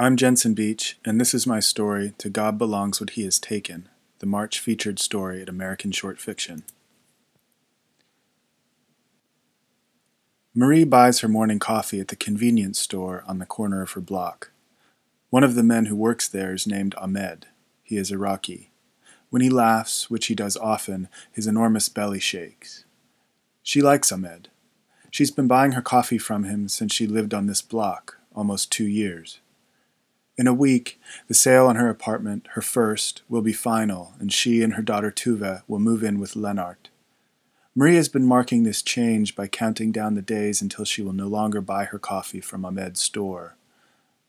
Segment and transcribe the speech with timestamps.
[0.00, 3.88] I'm Jensen Beach, and this is my story, To God Belongs What He Has Taken,
[4.20, 6.62] the March featured story at American Short Fiction.
[10.54, 14.52] Marie buys her morning coffee at the convenience store on the corner of her block.
[15.30, 17.46] One of the men who works there is named Ahmed.
[17.82, 18.70] He is Iraqi.
[19.30, 22.84] When he laughs, which he does often, his enormous belly shakes.
[23.64, 24.48] She likes Ahmed.
[25.10, 28.86] She's been buying her coffee from him since she lived on this block, almost two
[28.86, 29.40] years.
[30.38, 34.62] In a week, the sale on her apartment, her first, will be final, and she
[34.62, 36.90] and her daughter Tuva will move in with Lennart.
[37.74, 41.26] Marie has been marking this change by counting down the days until she will no
[41.26, 43.56] longer buy her coffee from Ahmed's store.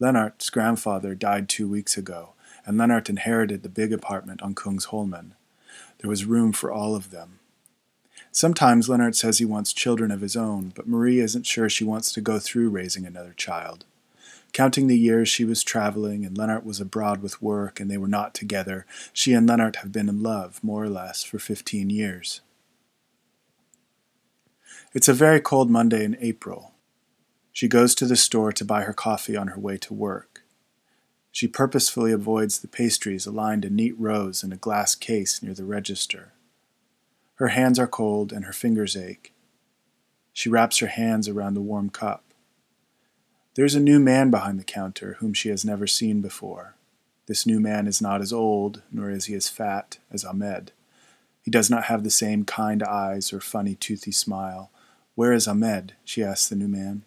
[0.00, 2.30] Lennart's grandfather died two weeks ago,
[2.66, 5.32] and Lennart inherited the big apartment on Kungsholmen.
[5.98, 7.38] There was room for all of them.
[8.32, 12.12] Sometimes Lennart says he wants children of his own, but Marie isn't sure she wants
[12.12, 13.84] to go through raising another child.
[14.52, 18.08] Counting the years she was traveling and Lennart was abroad with work and they were
[18.08, 22.42] not together, she and Lennart have been in love, more or less, for 15 years.
[24.92, 26.72] It's a very cold Monday in April.
[27.50, 30.42] She goes to the store to buy her coffee on her way to work.
[31.30, 35.64] She purposefully avoids the pastries aligned in neat rows in a glass case near the
[35.64, 36.34] register.
[37.36, 39.32] Her hands are cold and her fingers ache.
[40.34, 42.21] She wraps her hands around the warm cup.
[43.54, 46.74] There's a new man behind the counter whom she has never seen before.
[47.26, 50.72] This new man is not as old, nor is he as fat as Ahmed.
[51.42, 54.70] He does not have the same kind eyes or funny toothy smile.
[55.14, 55.94] Where is Ahmed?
[56.04, 57.02] she asks the new man.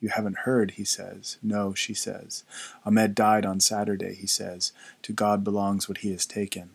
[0.00, 1.38] You haven't heard, he says.
[1.42, 2.44] No, she says.
[2.86, 4.72] Ahmed died on Saturday, he says.
[5.02, 6.70] To God belongs what he has taken.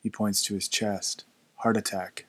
[0.00, 1.24] He points to his chest.
[1.56, 2.26] Heart attack.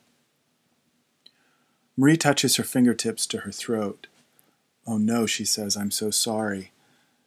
[1.95, 4.07] Marie touches her fingertips to her throat.
[4.85, 6.71] Oh no, she says, I'm so sorry.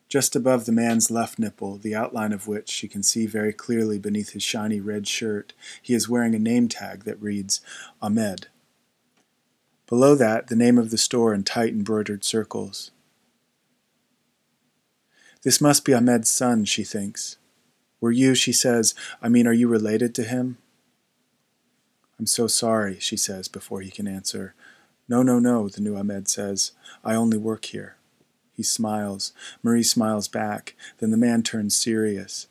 [0.09, 3.99] Just above the man's left nipple, the outline of which she can see very clearly
[3.99, 7.61] beneath his shiny red shirt, he is wearing a name tag that reads
[8.01, 8.47] Ahmed.
[9.89, 12.91] Below that, the name of the store in tight embroidered circles.
[15.43, 17.39] This must be Ahmed's son, she thinks.
[18.01, 20.59] Were you, she says, I mean, are you related to him?
[22.19, 24.55] I'm so sorry, she says before he can answer.
[25.09, 26.73] No, no, no, the new Ahmed says.
[27.05, 27.97] I only work here.
[28.53, 29.33] He smiles.
[29.63, 30.75] Marie smiles back.
[30.99, 32.49] Then the man turns serious.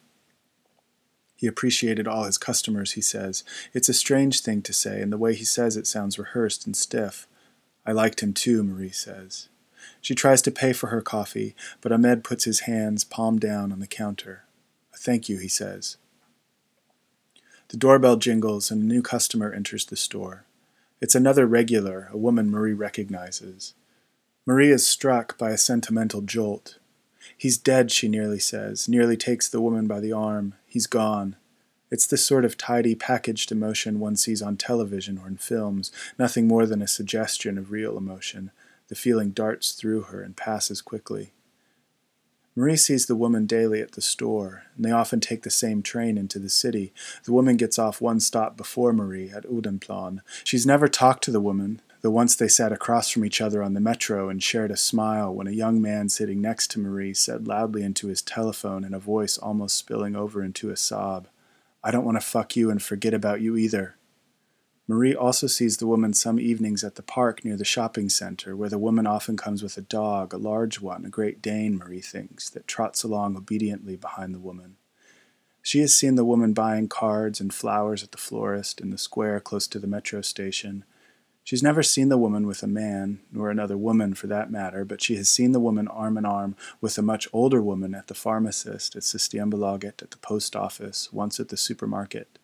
[1.36, 3.44] He appreciated all his customers, he says.
[3.74, 6.78] It's a strange thing to say, and the way he says it sounds rehearsed and
[6.78, 7.28] stiff.
[7.86, 9.50] I liked him too, Marie says.
[10.02, 13.80] She tries to pay for her coffee, but Ahmed puts his hands palm down on
[13.80, 14.44] the counter.
[14.96, 15.98] Thank you, he says.
[17.70, 20.46] The doorbell jingles and a new customer enters the store.
[21.02, 23.74] It's another regular, a woman Marie recognizes.
[24.46, 26.78] Marie is struck by a sentimental jolt.
[27.38, 30.56] He's dead, she nearly says, nearly takes the woman by the arm.
[30.68, 31.36] He's gone.
[31.92, 36.48] It's the sort of tidy, packaged emotion one sees on television or in films, nothing
[36.48, 38.52] more than a suggestion of real emotion.
[38.88, 41.34] The feeling darts through her and passes quickly.
[42.58, 46.18] Marie sees the woman daily at the store, and they often take the same train
[46.18, 46.94] into the city.
[47.26, 50.22] The woman gets off one stop before Marie at Odenplan.
[50.46, 53.74] She's never talked to the woman, though once they sat across from each other on
[53.74, 57.46] the metro and shared a smile when a young man sitting next to Marie said
[57.46, 61.28] loudly into his telephone in a voice almost spilling over into a sob,
[61.84, 63.96] I don't want to fuck you and forget about you either.
[64.88, 68.70] Marie also sees the woman some evenings at the park near the shopping center, where
[68.70, 72.50] the woman often comes with a dog, a large one, a Great Dane, Marie thinks,
[72.52, 74.78] that trots along obediently behind the woman.
[75.64, 79.40] She has seen the woman buying cards and flowers at the florist in the square
[79.40, 80.86] close to the metro station.
[81.44, 85.02] She's never seen the woman with a man, nor another woman for that matter, but
[85.02, 88.14] she has seen the woman arm in arm with a much older woman at the
[88.14, 92.38] pharmacist, at Systembolaget, at the post office, once at the supermarket.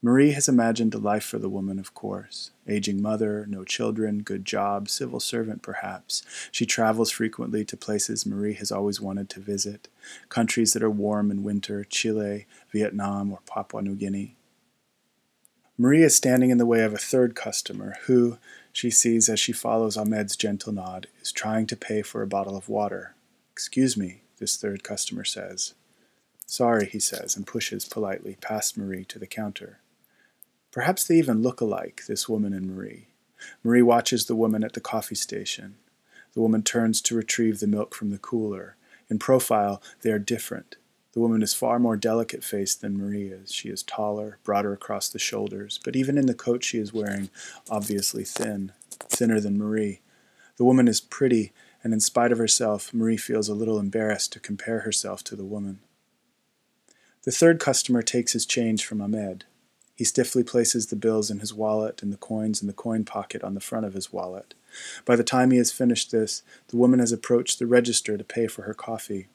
[0.00, 2.52] Marie has imagined a life for the woman, of course.
[2.68, 6.22] Aging mother, no children, good job, civil servant perhaps.
[6.52, 9.88] She travels frequently to places Marie has always wanted to visit,
[10.28, 14.36] countries that are warm in winter, Chile, Vietnam, or Papua New Guinea.
[15.76, 18.38] Marie is standing in the way of a third customer who,
[18.72, 22.56] she sees as she follows Ahmed's gentle nod, is trying to pay for a bottle
[22.56, 23.14] of water.
[23.50, 25.74] Excuse me, this third customer says.
[26.46, 29.80] Sorry, he says, and pushes politely past Marie to the counter.
[30.78, 33.08] Perhaps they even look alike, this woman and Marie.
[33.64, 35.74] Marie watches the woman at the coffee station.
[36.34, 38.76] The woman turns to retrieve the milk from the cooler.
[39.10, 40.76] In profile, they are different.
[41.14, 43.52] The woman is far more delicate faced than Marie is.
[43.52, 47.28] She is taller, broader across the shoulders, but even in the coat she is wearing,
[47.68, 48.70] obviously thin,
[49.08, 50.00] thinner than Marie.
[50.58, 51.52] The woman is pretty
[51.82, 55.44] and in spite of herself, Marie feels a little embarrassed to compare herself to the
[55.44, 55.80] woman.
[57.24, 59.44] The third customer takes his change from Ahmed.
[59.98, 63.42] He stiffly places the bills in his wallet and the coins in the coin pocket
[63.42, 64.54] on the front of his wallet.
[65.04, 68.46] By the time he has finished this, the woman has approached the register to pay
[68.46, 69.26] for her coffee.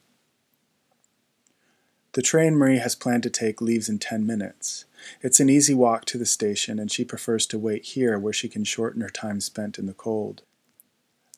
[2.14, 4.86] The train Marie has planned to take leaves in 10 minutes.
[5.22, 8.48] It's an easy walk to the station, and she prefers to wait here where she
[8.48, 10.44] can shorten her time spent in the cold.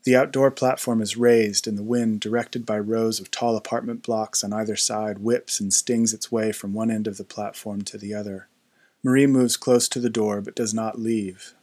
[0.04, 4.44] The outdoor platform is raised, and the wind, directed by rows of tall apartment blocks
[4.44, 7.98] on either side, whips and stings its way from one end of the platform to
[7.98, 8.50] the other.
[9.06, 11.54] Marie moves close to the door but does not leave.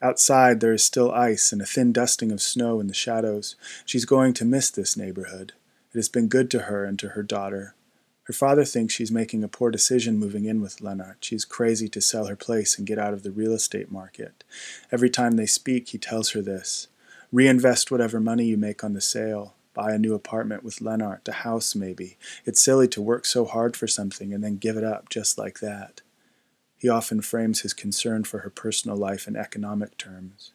[0.00, 3.56] Outside, there is still ice and a thin dusting of snow in the shadows.
[3.84, 5.52] She's going to miss this neighborhood.
[5.92, 7.74] It has been good to her and to her daughter.
[8.22, 11.16] Her father thinks she's making a poor decision moving in with Lennart.
[11.24, 14.44] She's crazy to sell her place and get out of the real estate market.
[14.92, 16.86] Every time they speak, he tells her this.
[17.32, 19.54] Reinvest whatever money you make on the sale.
[19.74, 22.16] Buy a new apartment with Lennart, a house maybe.
[22.44, 25.58] It's silly to work so hard for something and then give it up just like
[25.58, 26.02] that.
[26.80, 30.52] He often frames his concern for her personal life in economic terms.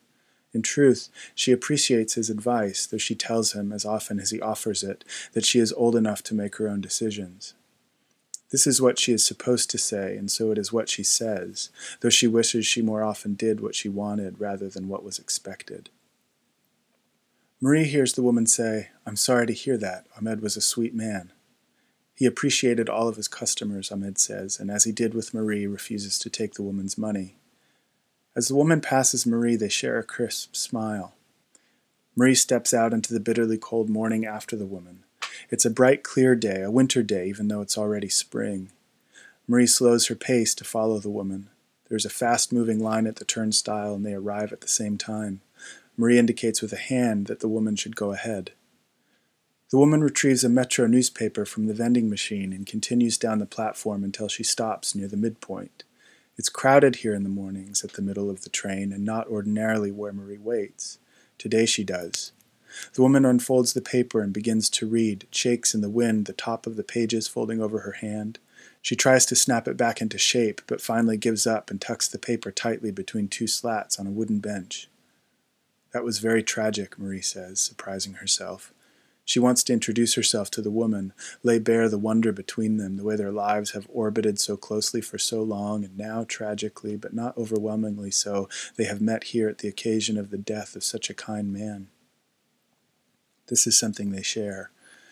[0.54, 4.82] In truth, she appreciates his advice, though she tells him, as often as he offers
[4.82, 7.54] it, that she is old enough to make her own decisions.
[8.52, 11.70] This is what she is supposed to say, and so it is what she says,
[12.02, 15.90] though she wishes she more often did what she wanted rather than what was expected.
[17.62, 20.08] Marie hears the woman say, I'm sorry to hear that.
[20.18, 21.34] Ahmed was a sweet man.
[22.16, 26.18] He appreciated all of his customers, Ahmed says, and as he did with Marie, refuses
[26.20, 27.36] to take the woman's money.
[28.36, 31.14] As the woman passes Marie, they share a crisp smile.
[32.16, 35.04] Marie steps out into the bitterly cold morning after the woman.
[35.50, 38.72] It's a bright, clear day, a winter day, even though it's already spring.
[39.48, 41.50] Marie slows her pace to follow the woman.
[41.90, 45.42] There's a fast moving line at the turnstile, and they arrive at the same time.
[45.98, 48.52] Marie indicates with a hand that the woman should go ahead.
[49.72, 54.04] The woman retrieves a Metro newspaper from the vending machine and continues down the platform
[54.04, 55.84] until she stops near the midpoint.
[56.38, 59.92] It's crowded here in the mornings at the middle of the train and not ordinarily
[59.92, 61.00] where Marie waits.
[61.40, 62.32] Today she does.
[62.94, 66.68] The woman unfolds the paper and begins to read, shakes in the wind the top
[66.68, 68.38] of the pages folding over her hand.
[68.82, 72.20] She tries to snap it back into shape, but finally gives up and tucks the
[72.20, 74.90] paper tightly between two slats on a wooden bench.
[75.92, 78.74] That was very tragic, Marie says, surprising herself.
[79.28, 81.12] She wants to introduce herself to the woman,
[81.42, 85.18] lay bare the wonder between them, the way their lives have orbited so closely for
[85.18, 89.68] so long, and now, tragically, but not overwhelmingly so, they have met here at the
[89.68, 91.88] occasion of the death of such a kind man.
[93.48, 94.70] This is something they share.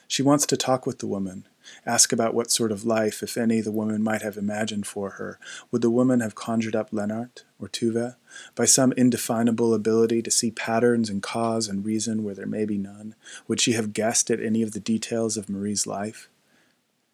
[0.07, 1.48] She wants to talk with the woman,
[1.86, 5.39] Ask about what sort of life, if any, the woman might have imagined for her.
[5.71, 8.15] Would the woman have conjured up Lennart or Tuva?
[8.56, 12.77] By some indefinable ability to see patterns and cause and reason where there may be
[12.77, 13.15] none?
[13.48, 16.30] Would she have guessed at any of the details of Marie's life?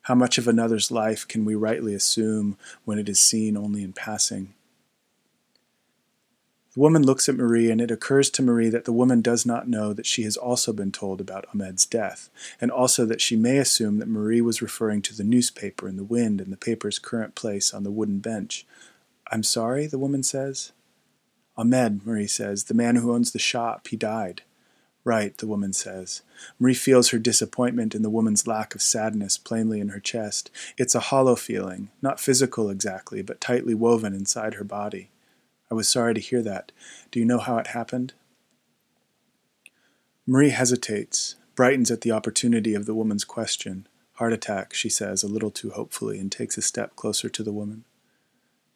[0.04, 3.94] How much of another's life can we rightly assume when it is seen only in
[3.94, 4.54] passing?
[6.80, 9.68] The woman looks at Marie, and it occurs to Marie that the woman does not
[9.68, 12.30] know that she has also been told about Ahmed's death,
[12.62, 16.06] and also that she may assume that Marie was referring to the newspaper and the
[16.06, 18.66] wind and the paper's current place on the wooden bench.
[19.30, 20.72] I'm sorry, the woman says.
[21.58, 24.44] Ahmed, Marie says, the man who owns the shop, he died.
[25.04, 26.22] Right, the woman says.
[26.60, 30.50] Marie feels her disappointment in the woman's lack of sadness plainly in her chest.
[30.77, 35.10] It's a hollow feeling, not physical exactly, but tightly woven inside her body.
[35.72, 36.72] I was sorry to hear that.
[37.12, 38.14] Do you know how it happened?
[40.26, 43.88] Marie hesitates, brightens at the opportunity of the woman's question.
[44.14, 47.52] Heart attack, she says, a little too hopefully, and takes a step closer to the
[47.52, 47.84] woman.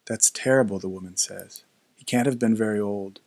[0.05, 1.63] That's terrible, the woman says.
[1.95, 3.21] He can't have been very old.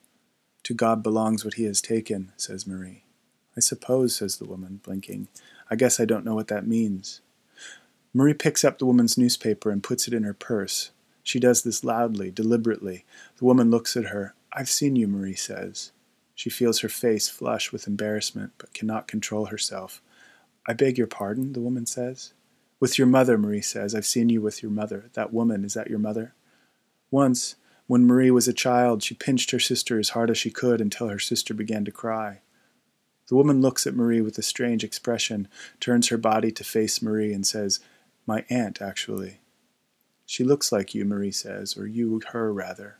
[0.64, 3.04] To God belongs what he has taken, says Marie.
[3.56, 5.28] I suppose, says the woman, blinking.
[5.70, 7.20] I guess I don't know what that means.
[8.12, 10.90] Marie picks up the woman's newspaper and puts it in her purse,
[11.26, 13.04] she does this loudly, deliberately.
[13.38, 14.36] The woman looks at her.
[14.52, 15.90] I've seen you, Marie says.
[16.36, 20.00] She feels her face flush with embarrassment, but cannot control herself.
[20.68, 22.32] I beg your pardon, the woman says.
[22.78, 23.92] With your mother, Marie says.
[23.92, 25.10] I've seen you with your mother.
[25.14, 26.34] That woman, is that your mother?
[27.10, 27.56] Once,
[27.88, 31.08] when Marie was a child, she pinched her sister as hard as she could until
[31.08, 32.40] her sister began to cry.
[33.28, 35.48] The woman looks at Marie with a strange expression,
[35.80, 37.80] turns her body to face Marie, and says,
[38.26, 39.40] My aunt, actually.
[40.26, 42.98] She looks like you, Marie says, or you her, rather.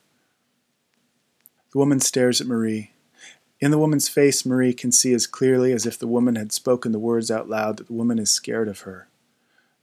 [1.73, 2.93] The woman stares at Marie.
[3.61, 6.93] In the woman's face, Marie can see as clearly as if the woman had spoken
[6.93, 9.09] the words out loud that the woman is scared of her.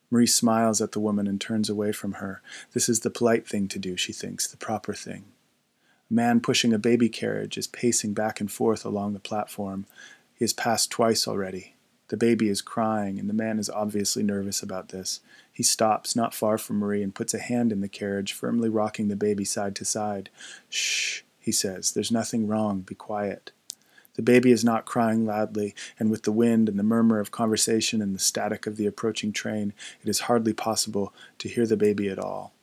[0.09, 2.41] Marie smiles at the woman and turns away from her.
[2.73, 5.25] This is the polite thing to do, she thinks, the proper thing.
[6.09, 9.85] A man pushing a baby carriage is pacing back and forth along the platform.
[10.35, 11.73] He has passed twice already.
[12.13, 15.20] The baby is crying, and the man is obviously nervous about this.
[15.51, 19.08] He stops not far from Marie and puts a hand in the carriage, firmly rocking
[19.08, 20.29] the baby side to side.
[20.70, 21.91] Shh, he says.
[21.91, 22.82] There's nothing wrong.
[22.82, 23.51] Be quiet.
[24.13, 28.00] The baby is not crying loudly, and with the wind and the murmur of conversation
[28.00, 32.10] and the static of the approaching train, it is hardly possible to hear the baby
[32.10, 32.53] at all.